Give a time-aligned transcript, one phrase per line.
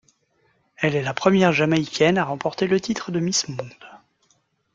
[0.77, 3.71] Elle est la première jamaïcaine à remporter le titre de Miss Monde.